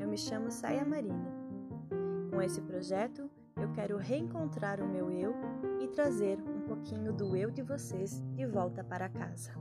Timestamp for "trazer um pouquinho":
5.88-7.12